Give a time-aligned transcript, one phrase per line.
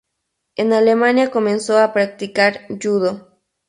[0.55, 3.37] En Alemania comenzó a practicar yudo.